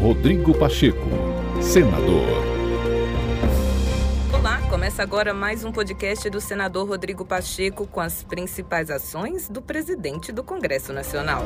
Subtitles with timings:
[0.00, 1.08] Rodrigo Pacheco,
[1.60, 2.24] senador.
[4.32, 9.60] Olá, começa agora mais um podcast do senador Rodrigo Pacheco com as principais ações do
[9.60, 11.42] presidente do Congresso Nacional.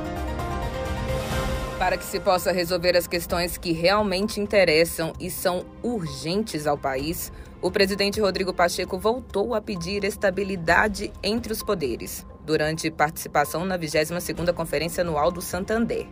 [1.83, 7.33] Para que se possa resolver as questões que realmente interessam e são urgentes ao país,
[7.61, 14.55] o presidente Rodrigo Pacheco voltou a pedir estabilidade entre os poderes, durante participação na 22ª
[14.55, 16.07] Conferência Anual do Santander.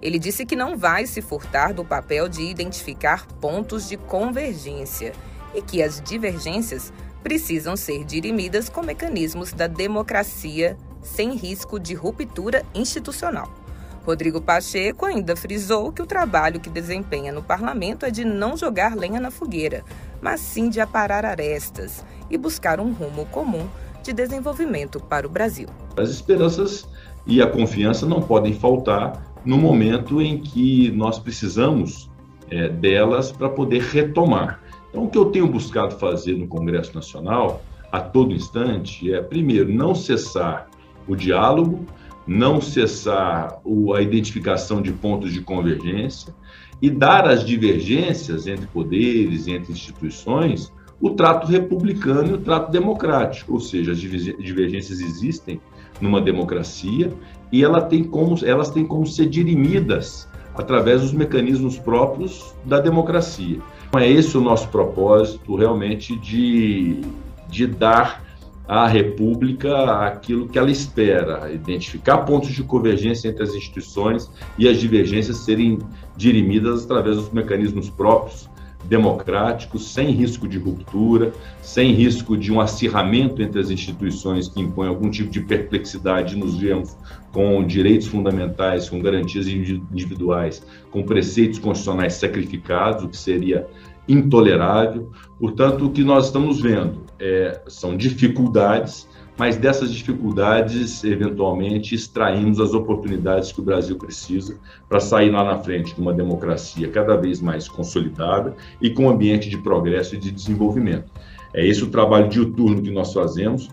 [0.00, 5.12] Ele disse que não vai se furtar do papel de identificar pontos de convergência
[5.54, 12.64] e que as divergências precisam ser dirimidas com mecanismos da democracia sem risco de ruptura
[12.74, 13.59] institucional.
[14.04, 18.96] Rodrigo Pacheco ainda frisou que o trabalho que desempenha no parlamento é de não jogar
[18.96, 19.84] lenha na fogueira,
[20.20, 23.68] mas sim de aparar arestas e buscar um rumo comum
[24.02, 25.68] de desenvolvimento para o Brasil.
[25.96, 26.88] As esperanças
[27.26, 32.10] e a confiança não podem faltar no momento em que nós precisamos
[32.50, 34.60] é, delas para poder retomar.
[34.88, 39.72] Então, o que eu tenho buscado fazer no Congresso Nacional, a todo instante, é, primeiro,
[39.72, 40.68] não cessar
[41.06, 41.86] o diálogo,
[42.30, 43.60] não cessar
[43.96, 46.32] a identificação de pontos de convergência
[46.80, 53.54] e dar às divergências entre poderes, entre instituições, o trato republicano e o trato democrático,
[53.54, 55.60] ou seja, as divergências existem
[56.00, 57.12] numa democracia
[57.50, 63.58] e ela tem como, elas têm como ser dirimidas através dos mecanismos próprios da democracia.
[63.88, 67.00] Então, é esse o nosso propósito, realmente, de,
[67.48, 68.22] de dar
[68.70, 74.78] à República aquilo que ela espera, identificar pontos de convergência entre as instituições e as
[74.78, 75.80] divergências serem
[76.16, 78.48] dirimidas através dos mecanismos próprios
[78.84, 84.88] democráticos, sem risco de ruptura, sem risco de um acirramento entre as instituições que impõem
[84.88, 86.96] algum tipo de perplexidade, nos vemos
[87.32, 93.66] com direitos fundamentais, com garantias individuais, com preceitos constitucionais sacrificados, o que seria
[94.06, 95.10] intolerável.
[95.40, 99.06] Portanto, o que nós estamos vendo é, são dificuldades
[99.40, 105.56] mas dessas dificuldades, eventualmente, extraímos as oportunidades que o Brasil precisa para sair lá na
[105.56, 110.18] frente de uma democracia cada vez mais consolidada e com um ambiente de progresso e
[110.18, 111.10] de desenvolvimento.
[111.54, 113.70] É esse o trabalho diuturno que nós fazemos,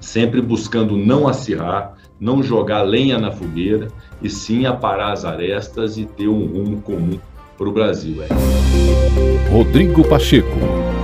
[0.00, 3.86] sempre buscando não acirrar, não jogar lenha na fogueira,
[4.20, 7.20] e sim aparar as arestas e ter um rumo comum
[7.56, 8.20] para o Brasil.
[8.24, 9.48] É.
[9.48, 10.58] Rodrigo Pacheco,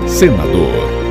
[0.08, 1.03] senador.